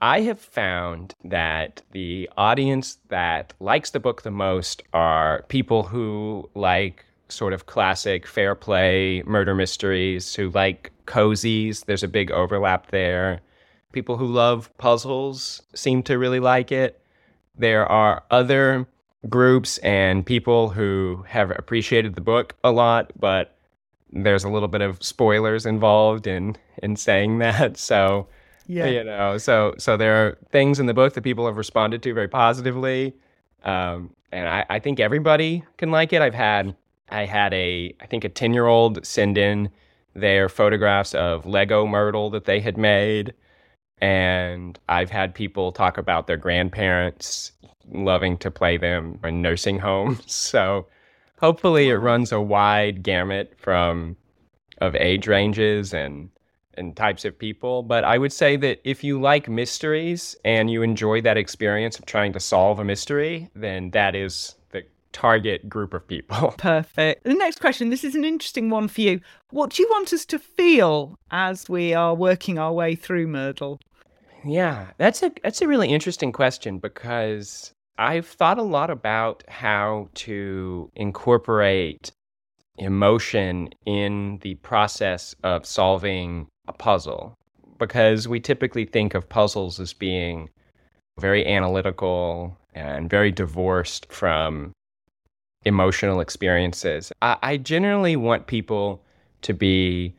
I 0.00 0.22
have 0.22 0.40
found 0.40 1.14
that 1.22 1.82
the 1.92 2.28
audience 2.36 2.98
that 3.10 3.54
likes 3.60 3.90
the 3.90 4.00
book 4.00 4.22
the 4.22 4.32
most 4.32 4.82
are 4.92 5.44
people 5.46 5.84
who 5.84 6.50
like 6.56 7.04
sort 7.32 7.52
of 7.52 7.66
classic 7.66 8.26
fair 8.26 8.54
play 8.54 9.22
murder 9.26 9.54
mysteries, 9.54 10.34
who 10.34 10.50
like 10.50 10.92
cozies. 11.06 11.84
There's 11.84 12.02
a 12.02 12.08
big 12.08 12.30
overlap 12.30 12.90
there. 12.90 13.40
People 13.92 14.16
who 14.16 14.26
love 14.26 14.70
puzzles 14.78 15.62
seem 15.74 16.02
to 16.04 16.18
really 16.18 16.40
like 16.40 16.72
it. 16.72 17.00
There 17.56 17.86
are 17.86 18.22
other 18.30 18.86
groups 19.28 19.78
and 19.78 20.24
people 20.24 20.70
who 20.70 21.24
have 21.28 21.50
appreciated 21.50 22.14
the 22.14 22.20
book 22.20 22.54
a 22.64 22.72
lot, 22.72 23.12
but 23.18 23.56
there's 24.12 24.44
a 24.44 24.48
little 24.48 24.68
bit 24.68 24.80
of 24.80 25.02
spoilers 25.02 25.66
involved 25.66 26.26
in 26.26 26.56
in 26.82 26.96
saying 26.96 27.38
that. 27.38 27.76
So 27.78 28.28
yeah. 28.66 28.86
you 28.86 29.04
know 29.04 29.38
so 29.38 29.74
so 29.78 29.96
there 29.96 30.26
are 30.26 30.38
things 30.50 30.78
in 30.78 30.86
the 30.86 30.94
book 30.94 31.14
that 31.14 31.22
people 31.22 31.46
have 31.46 31.56
responded 31.56 32.02
to 32.02 32.14
very 32.14 32.28
positively 32.28 33.14
um, 33.64 34.10
and 34.30 34.48
I, 34.48 34.64
I 34.68 34.78
think 34.78 35.00
everybody 35.00 35.64
can 35.76 35.90
like 35.90 36.12
it 36.12 36.22
i've 36.22 36.34
had 36.34 36.74
i 37.12 37.24
had 37.24 37.52
a 37.54 37.94
i 38.00 38.06
think 38.06 38.24
a 38.24 38.28
10 38.28 38.52
year 38.52 38.66
old 38.66 39.04
send 39.06 39.38
in 39.38 39.70
their 40.14 40.48
photographs 40.48 41.14
of 41.14 41.46
lego 41.46 41.86
Murdle 41.86 42.30
that 42.30 42.44
they 42.44 42.60
had 42.60 42.76
made 42.76 43.34
and 43.98 44.78
i've 44.88 45.10
had 45.10 45.34
people 45.34 45.72
talk 45.72 45.98
about 45.98 46.26
their 46.26 46.36
grandparents 46.36 47.52
loving 47.90 48.36
to 48.38 48.50
play 48.50 48.76
them 48.76 49.18
in 49.24 49.42
nursing 49.42 49.78
homes 49.78 50.22
so 50.26 50.86
hopefully 51.38 51.88
it 51.88 51.96
runs 51.96 52.32
a 52.32 52.40
wide 52.40 53.02
gamut 53.02 53.52
from 53.56 54.16
of 54.78 54.96
age 54.96 55.28
ranges 55.28 55.94
and 55.94 56.28
and 56.74 56.96
types 56.96 57.24
of 57.24 57.38
people. 57.38 57.82
But 57.82 58.04
I 58.04 58.18
would 58.18 58.32
say 58.32 58.56
that 58.56 58.80
if 58.84 59.04
you 59.04 59.20
like 59.20 59.48
mysteries 59.48 60.36
and 60.44 60.70
you 60.70 60.82
enjoy 60.82 61.20
that 61.22 61.36
experience 61.36 61.98
of 61.98 62.06
trying 62.06 62.32
to 62.32 62.40
solve 62.40 62.78
a 62.78 62.84
mystery, 62.84 63.50
then 63.54 63.90
that 63.90 64.14
is 64.14 64.56
target 65.12 65.68
group 65.68 65.94
of 65.94 66.06
people. 66.06 66.54
Perfect. 66.58 67.24
The 67.24 67.34
next 67.34 67.60
question 67.60 67.90
this 67.90 68.04
is 68.04 68.14
an 68.14 68.24
interesting 68.24 68.70
one 68.70 68.88
for 68.88 69.00
you. 69.00 69.20
What 69.50 69.70
do 69.70 69.82
you 69.82 69.88
want 69.90 70.12
us 70.12 70.24
to 70.26 70.38
feel 70.38 71.18
as 71.30 71.68
we 71.68 71.94
are 71.94 72.14
working 72.14 72.58
our 72.58 72.72
way 72.72 72.94
through 72.94 73.26
Murdle? 73.28 73.78
Yeah, 74.44 74.88
that's 74.98 75.22
a 75.22 75.32
that's 75.42 75.62
a 75.62 75.68
really 75.68 75.88
interesting 75.88 76.32
question 76.32 76.78
because 76.78 77.72
I've 77.98 78.26
thought 78.26 78.58
a 78.58 78.62
lot 78.62 78.90
about 78.90 79.44
how 79.48 80.08
to 80.14 80.90
incorporate 80.96 82.10
emotion 82.78 83.70
in 83.86 84.38
the 84.42 84.54
process 84.56 85.34
of 85.42 85.66
solving 85.66 86.48
a 86.66 86.72
puzzle 86.72 87.36
because 87.78 88.26
we 88.26 88.40
typically 88.40 88.84
think 88.84 89.14
of 89.14 89.28
puzzles 89.28 89.78
as 89.78 89.92
being 89.92 90.48
very 91.20 91.46
analytical 91.46 92.56
and 92.74 93.10
very 93.10 93.30
divorced 93.30 94.10
from 94.10 94.72
emotional 95.64 96.20
experiences. 96.20 97.12
I, 97.22 97.36
I 97.42 97.56
generally 97.56 98.16
want 98.16 98.46
people 98.46 99.02
to 99.42 99.52
be 99.54 100.14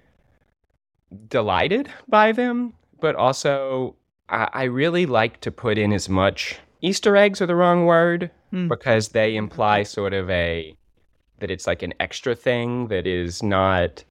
delighted 1.28 1.90
by 2.08 2.32
them, 2.32 2.74
but 3.00 3.16
also 3.16 3.96
I, 4.30 4.50
I 4.54 4.64
really 4.64 5.06
like 5.06 5.42
to 5.42 5.52
put 5.52 5.78
in 5.78 5.94
as 5.94 6.10
much 6.10 6.60
Easter 6.82 7.16
eggs 7.16 7.42
are 7.42 7.46
the 7.46 7.56
wrong 7.56 7.86
word 7.86 8.30
Hmm. 8.54 8.68
because 8.68 9.10
they 9.10 9.36
imply 9.36 9.82
sort 9.82 10.14
of 10.14 10.30
a 10.30 10.76
that 11.40 11.50
it's 11.50 11.66
like 11.66 11.82
an 11.82 11.94
extra 12.00 12.36
thing 12.36 12.88
that 12.90 13.08
is 13.08 13.42
not 13.42 14.04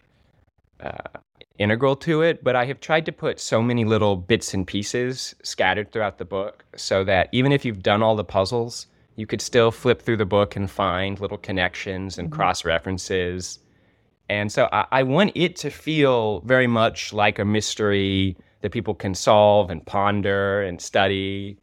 uh, 0.81 1.21
integral 1.59 1.95
to 1.97 2.23
it. 2.23 2.43
But 2.43 2.57
I 2.57 2.65
have 2.65 2.81
tried 2.81 3.07
to 3.07 3.13
put 3.13 3.39
so 3.39 3.63
many 3.63 3.85
little 3.85 4.17
bits 4.17 4.53
and 4.53 4.67
pieces 4.67 5.37
scattered 5.45 5.93
throughout 5.93 6.19
the 6.19 6.25
book 6.25 6.65
so 6.75 7.05
that 7.05 7.29
even 7.31 7.53
if 7.53 7.65
you've 7.65 7.85
done 7.85 8.03
all 8.03 8.17
the 8.17 8.25
puzzles, 8.25 8.89
you 9.17 9.27
could 9.27 9.41
still 9.41 9.71
flip 9.71 10.03
through 10.03 10.17
the 10.17 10.27
book 10.27 10.57
and 10.57 10.71
find 10.71 11.21
little 11.21 11.39
connections 11.39 12.19
and 12.19 12.29
mm-hmm. 12.29 12.37
cross 12.37 12.65
references. 12.65 13.59
And 14.29 14.51
so 14.51 14.69
I, 14.73 14.87
I 14.91 15.03
want 15.03 15.33
it 15.35 15.57
to 15.57 15.71
feel 15.71 16.41
very 16.41 16.67
much 16.67 17.13
like 17.13 17.39
a 17.39 17.45
mystery 17.45 18.37
that 18.63 18.71
people 18.71 18.95
can 18.95 19.15
solve 19.15 19.71
and 19.71 19.85
ponder 19.85 20.63
and 20.63 20.81
study. 20.81 21.59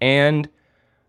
And 0.00 0.48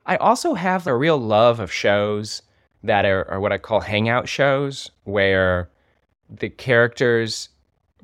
I 0.05 0.17
also 0.17 0.53
have 0.53 0.87
a 0.87 0.95
real 0.95 1.17
love 1.17 1.59
of 1.59 1.71
shows 1.71 2.41
that 2.83 3.05
are, 3.05 3.29
are 3.29 3.39
what 3.39 3.51
I 3.51 3.57
call 3.57 3.79
hangout 3.79 4.27
shows, 4.27 4.91
where 5.03 5.69
the 6.29 6.49
characters 6.49 7.49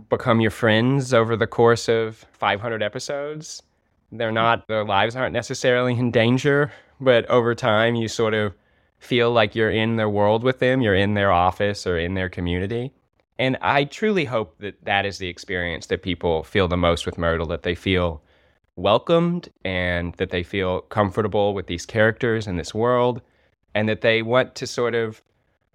become 0.10 0.42
your 0.42 0.52
friends 0.52 1.14
over 1.14 1.36
the 1.36 1.48
course 1.48 1.90
of 1.90 2.26
500 2.34 2.84
episodes. 2.84 3.64
They're 4.12 4.32
not, 4.32 4.68
their 4.68 4.86
lives 4.86 5.16
aren't 5.16 5.34
necessarily 5.34 5.98
in 5.98 6.12
danger, 6.12 6.72
but 7.00 7.26
over 7.28 7.56
time 7.56 7.96
you 7.96 8.08
sort 8.08 8.34
of 8.34 8.54
feel 9.00 9.32
like 9.32 9.56
you're 9.56 9.70
in 9.70 9.96
their 9.96 10.10
world 10.10 10.44
with 10.44 10.60
them, 10.60 10.82
you're 10.82 10.96
in 10.96 11.14
their 11.14 11.32
office 11.32 11.86
or 11.86 11.98
in 11.98 12.16
their 12.16 12.30
community. 12.30 12.92
And 13.40 13.58
I 13.62 13.84
truly 13.84 14.26
hope 14.26 14.58
that 14.60 14.84
that 14.86 15.06
is 15.06 15.20
the 15.20 15.28
experience 15.28 15.88
that 15.88 16.02
people 16.02 16.44
feel 16.44 16.68
the 16.68 16.78
most 16.78 17.06
with 17.06 17.18
Murdle, 17.18 17.48
that 17.48 17.64
they 17.64 17.76
feel 17.76 18.24
welcomed 18.76 19.50
and 19.64 20.14
that 20.16 20.32
they 20.32 20.44
feel 20.44 20.82
comfortable 20.82 21.54
with 21.54 21.68
these 21.68 21.86
characters 21.86 22.48
in 22.48 22.58
this 22.58 22.74
world 22.74 23.22
and 23.76 23.88
that 23.90 24.02
they 24.02 24.22
want 24.22 24.56
to 24.56 24.66
sort 24.66 24.96
of 24.96 25.22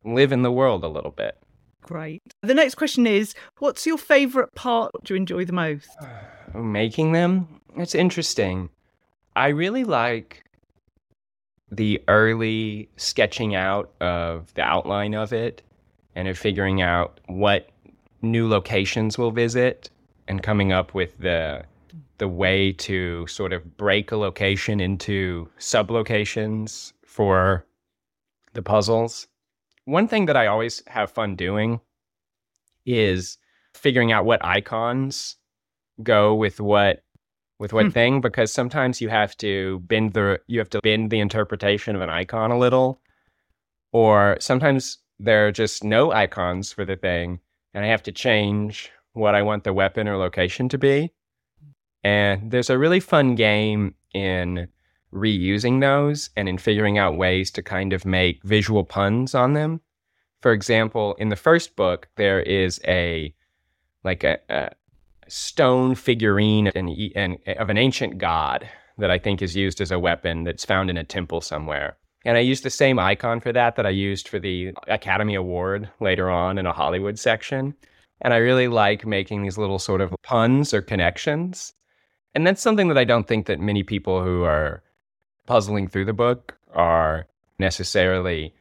live 0.04 0.32
in 0.32 0.42
the 0.42 0.52
world 0.52 0.82
a 0.82 0.88
little 0.88 1.10
bit. 1.10 1.38
Great. 1.82 2.22
The 2.42 2.54
next 2.54 2.76
question 2.76 3.06
is 3.06 3.34
What's 3.58 3.86
your 3.86 3.98
favourite 3.98 4.54
part? 4.54 4.92
What 4.94 5.04
do 5.04 5.14
you 5.14 5.18
enjoy 5.18 5.44
the 5.44 5.52
most? 5.52 5.88
Making 6.54 7.12
them? 7.12 7.60
It's 7.76 7.94
interesting. 7.94 8.70
I 9.34 9.48
really 9.48 9.84
like 9.84 10.44
the 11.72 12.02
early 12.06 12.88
sketching 12.96 13.54
out 13.54 13.90
of 14.00 14.52
the 14.54 14.62
outline 14.62 15.14
of 15.14 15.32
it 15.32 15.62
and 16.14 16.28
of 16.28 16.38
figuring 16.38 16.82
out 16.82 17.18
what 17.26 17.70
new 18.20 18.46
locations 18.46 19.16
we'll 19.16 19.30
visit 19.30 19.88
and 20.28 20.42
coming 20.42 20.70
up 20.70 20.94
with 20.94 21.18
the 21.18 21.64
the 22.18 22.28
way 22.28 22.72
to 22.72 23.26
sort 23.26 23.52
of 23.52 23.76
break 23.76 24.12
a 24.12 24.16
location 24.16 24.80
into 24.80 25.48
sublocations 25.58 26.92
for 27.04 27.66
the 28.52 28.62
puzzles. 28.62 29.26
One 29.86 30.06
thing 30.06 30.26
that 30.26 30.36
I 30.36 30.46
always 30.46 30.82
have 30.86 31.10
fun 31.10 31.34
doing 31.34 31.80
is 32.86 33.38
figuring 33.74 34.12
out 34.12 34.24
what 34.24 34.44
icons 34.44 35.36
go 36.02 36.34
with 36.34 36.60
what 36.60 37.02
with 37.62 37.72
what 37.72 37.86
Hmm. 37.86 37.90
thing 37.92 38.20
because 38.20 38.52
sometimes 38.52 39.00
you 39.00 39.08
have 39.08 39.36
to 39.36 39.78
bend 39.86 40.14
the 40.14 40.40
you 40.48 40.58
have 40.58 40.68
to 40.70 40.80
bend 40.82 41.10
the 41.10 41.20
interpretation 41.20 41.94
of 41.94 42.02
an 42.02 42.10
icon 42.10 42.50
a 42.50 42.58
little 42.58 43.00
or 43.92 44.36
sometimes 44.40 44.98
there 45.20 45.46
are 45.46 45.52
just 45.52 45.84
no 45.84 46.10
icons 46.10 46.72
for 46.72 46.84
the 46.84 46.96
thing 46.96 47.38
and 47.72 47.84
I 47.84 47.88
have 47.88 48.02
to 48.02 48.10
change 48.12 48.90
what 49.12 49.36
I 49.36 49.42
want 49.42 49.62
the 49.62 49.72
weapon 49.72 50.08
or 50.08 50.16
location 50.16 50.68
to 50.70 50.78
be. 50.78 51.12
And 52.02 52.50
there's 52.50 52.68
a 52.68 52.78
really 52.78 52.98
fun 52.98 53.36
game 53.36 53.94
in 54.12 54.66
reusing 55.14 55.80
those 55.80 56.30
and 56.36 56.48
in 56.48 56.58
figuring 56.58 56.98
out 56.98 57.16
ways 57.16 57.52
to 57.52 57.62
kind 57.62 57.92
of 57.92 58.04
make 58.04 58.42
visual 58.42 58.82
puns 58.82 59.36
on 59.36 59.52
them. 59.52 59.80
For 60.40 60.52
example, 60.52 61.14
in 61.14 61.28
the 61.28 61.36
first 61.36 61.76
book, 61.76 62.08
there 62.16 62.40
is 62.40 62.80
a 62.88 63.32
like 64.02 64.24
a, 64.24 64.38
a 64.48 64.70
stone 65.28 65.94
figurine 65.94 66.68
and 66.68 66.90
eh, 67.46 67.52
of 67.54 67.70
an 67.70 67.78
ancient 67.78 68.18
god 68.18 68.68
that 68.98 69.10
I 69.10 69.18
think 69.18 69.42
is 69.42 69.56
used 69.56 69.80
as 69.80 69.90
a 69.90 69.98
weapon 69.98 70.44
that's 70.44 70.64
found 70.64 70.90
in 70.90 70.96
a 70.96 71.04
temple 71.04 71.40
somewhere. 71.40 71.96
And 72.24 72.36
I 72.36 72.40
used 72.40 72.62
the 72.62 72.70
same 72.70 72.98
icon 72.98 73.40
for 73.40 73.52
that 73.52 73.76
that 73.76 73.86
I 73.86 73.90
used 73.90 74.28
for 74.28 74.38
the 74.38 74.72
Academy 74.86 75.34
Award 75.34 75.88
later 76.00 76.30
on 76.30 76.58
in 76.58 76.66
a 76.66 76.72
Hollywood 76.72 77.18
section. 77.18 77.74
And 78.20 78.32
I 78.32 78.36
really 78.36 78.68
like 78.68 79.04
making 79.04 79.42
these 79.42 79.58
little 79.58 79.80
sort 79.80 80.00
of 80.00 80.14
puns 80.22 80.72
or 80.72 80.82
connections. 80.82 81.72
And 82.34 82.46
that's 82.46 82.62
something 82.62 82.88
that 82.88 82.98
I 82.98 83.04
don't 83.04 83.26
think 83.26 83.46
that 83.46 83.58
many 83.58 83.82
people 83.82 84.22
who 84.22 84.44
are 84.44 84.82
puzzling 85.46 85.88
through 85.88 86.04
the 86.04 86.12
book 86.12 86.56
are 86.72 87.26
necessarily 87.58 88.54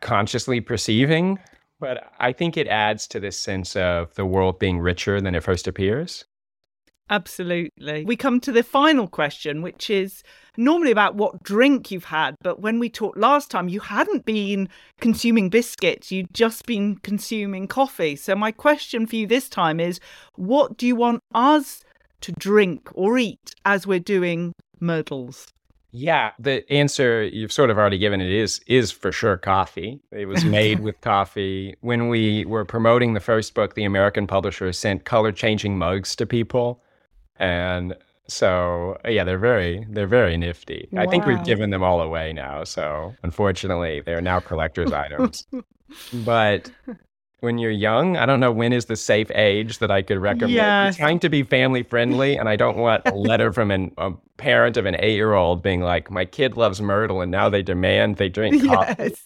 consciously 0.00 0.60
perceiving. 0.60 1.38
But 1.80 2.12
I 2.18 2.32
think 2.32 2.56
it 2.56 2.68
adds 2.68 3.08
to 3.08 3.20
this 3.20 3.38
sense 3.38 3.74
of 3.74 4.14
the 4.14 4.26
world 4.26 4.58
being 4.58 4.78
richer 4.78 5.20
than 5.20 5.34
it 5.34 5.42
first 5.42 5.66
appears. 5.66 6.26
Absolutely. 7.10 8.04
We 8.04 8.14
come 8.14 8.38
to 8.40 8.52
the 8.52 8.62
final 8.62 9.08
question, 9.08 9.62
which 9.62 9.90
is 9.90 10.22
normally 10.56 10.92
about 10.92 11.16
what 11.16 11.42
drink 11.42 11.90
you've 11.90 12.04
had. 12.04 12.36
But 12.40 12.60
when 12.60 12.78
we 12.78 12.88
talked 12.88 13.18
last 13.18 13.50
time, 13.50 13.68
you 13.68 13.80
hadn't 13.80 14.24
been 14.24 14.68
consuming 15.00 15.48
biscuits, 15.48 16.12
you'd 16.12 16.32
just 16.32 16.66
been 16.66 16.96
consuming 16.98 17.66
coffee. 17.66 18.14
So, 18.14 18.36
my 18.36 18.52
question 18.52 19.08
for 19.08 19.16
you 19.16 19.26
this 19.26 19.48
time 19.48 19.80
is 19.80 19.98
what 20.36 20.76
do 20.76 20.86
you 20.86 20.94
want 20.94 21.20
us 21.34 21.82
to 22.20 22.32
drink 22.32 22.88
or 22.94 23.18
eat 23.18 23.54
as 23.64 23.88
we're 23.88 23.98
doing 23.98 24.52
Murdles? 24.80 25.46
Yeah, 25.92 26.32
the 26.38 26.70
answer 26.72 27.24
you've 27.24 27.52
sort 27.52 27.70
of 27.70 27.78
already 27.78 27.98
given 27.98 28.20
it 28.20 28.30
is 28.30 28.60
is 28.66 28.92
for 28.92 29.10
sure 29.10 29.36
coffee. 29.36 30.00
It 30.12 30.26
was 30.26 30.44
made 30.44 30.80
with 30.86 31.00
coffee. 31.00 31.76
When 31.80 32.08
we 32.08 32.44
were 32.44 32.64
promoting 32.64 33.14
the 33.14 33.20
first 33.20 33.54
book, 33.54 33.74
the 33.74 33.84
American 33.84 34.26
publisher 34.26 34.72
sent 34.72 35.04
color 35.04 35.32
changing 35.32 35.78
mugs 35.78 36.14
to 36.16 36.26
people. 36.26 36.82
And 37.36 37.96
so 38.28 38.98
yeah, 39.08 39.24
they're 39.24 39.38
very 39.38 39.84
they're 39.90 40.06
very 40.06 40.36
nifty. 40.36 40.88
I 40.96 41.06
think 41.06 41.26
we've 41.26 41.44
given 41.44 41.70
them 41.70 41.82
all 41.82 42.00
away 42.00 42.32
now, 42.32 42.64
so 42.64 43.14
unfortunately 43.22 44.00
they're 44.00 44.20
now 44.20 44.40
collector's 44.40 44.92
items. 45.04 45.46
But 46.12 46.70
when 47.40 47.58
you're 47.58 47.70
young, 47.70 48.16
I 48.16 48.26
don't 48.26 48.40
know 48.40 48.52
when 48.52 48.72
is 48.72 48.86
the 48.86 48.96
safe 48.96 49.30
age 49.34 49.78
that 49.78 49.90
I 49.90 50.02
could 50.02 50.18
recommend. 50.18 50.60
I'm 50.60 50.94
trying 50.94 51.18
to 51.20 51.28
be 51.28 51.42
family 51.42 51.82
friendly, 51.82 52.36
and 52.36 52.48
I 52.48 52.56
don't 52.56 52.76
want 52.76 53.02
a 53.06 53.14
letter 53.14 53.52
from 53.52 53.70
an, 53.70 53.92
a 53.98 54.12
parent 54.36 54.76
of 54.76 54.86
an 54.86 54.96
eight 54.98 55.14
year 55.14 55.34
old 55.34 55.62
being 55.62 55.80
like, 55.80 56.10
"My 56.10 56.24
kid 56.24 56.56
loves 56.56 56.80
Murdle, 56.80 57.22
and 57.22 57.30
now 57.30 57.48
they 57.48 57.62
demand 57.62 58.16
they 58.16 58.28
drink 58.28 58.64
coffee." 58.66 58.94
Yes. 58.98 59.24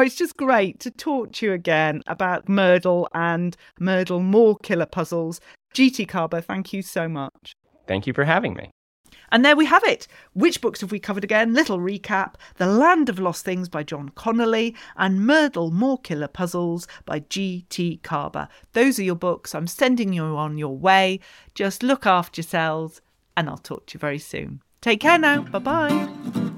It's 0.00 0.16
just 0.16 0.36
great 0.36 0.80
to 0.80 0.90
talk 0.90 1.32
to 1.34 1.46
you 1.46 1.52
again 1.52 2.02
about 2.08 2.48
Murdle 2.48 3.06
and 3.14 3.56
Murdle 3.78 4.20
More 4.20 4.56
Killer 4.58 4.86
Puzzles. 4.86 5.40
GT 5.72 6.06
Karber, 6.08 6.42
thank 6.42 6.72
you 6.72 6.82
so 6.82 7.08
much. 7.08 7.54
Thank 7.86 8.06
you 8.06 8.12
for 8.12 8.24
having 8.24 8.54
me. 8.54 8.70
And 9.30 9.44
there 9.44 9.56
we 9.56 9.66
have 9.66 9.82
it. 9.84 10.06
Which 10.32 10.60
books 10.60 10.80
have 10.80 10.92
we 10.92 10.98
covered 10.98 11.24
again? 11.24 11.54
Little 11.54 11.78
recap 11.78 12.34
The 12.56 12.66
Land 12.66 13.08
of 13.08 13.18
Lost 13.18 13.44
Things 13.44 13.68
by 13.68 13.82
John 13.82 14.10
Connolly 14.10 14.74
and 14.96 15.26
Murdle 15.26 15.70
More 15.70 15.98
Killer 15.98 16.28
Puzzles 16.28 16.86
by 17.04 17.20
G.T. 17.20 18.00
Karber. 18.02 18.48
Those 18.72 18.98
are 18.98 19.04
your 19.04 19.14
books. 19.14 19.54
I'm 19.54 19.66
sending 19.66 20.12
you 20.12 20.24
on 20.24 20.58
your 20.58 20.76
way. 20.76 21.20
Just 21.54 21.82
look 21.82 22.06
after 22.06 22.40
yourselves, 22.40 23.00
and 23.36 23.48
I'll 23.48 23.58
talk 23.58 23.86
to 23.86 23.94
you 23.94 24.00
very 24.00 24.18
soon. 24.18 24.62
Take 24.80 25.00
care 25.00 25.18
now. 25.18 25.42
Bye 25.42 25.58
bye. 25.58 26.08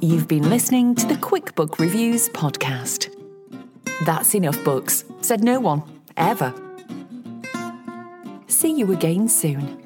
You've 0.00 0.28
been 0.28 0.50
listening 0.50 0.94
to 0.96 1.06
the 1.06 1.16
Quick 1.16 1.54
Book 1.54 1.78
Reviews 1.78 2.28
podcast. 2.30 3.12
That's 4.04 4.34
enough 4.34 4.62
books, 4.64 5.04
said 5.22 5.42
no 5.42 5.60
one, 5.60 5.82
ever. 6.16 6.52
See 8.48 8.72
you 8.72 8.92
again 8.92 9.28
soon. 9.28 9.85